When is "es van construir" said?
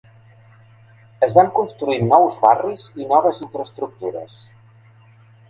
1.27-1.97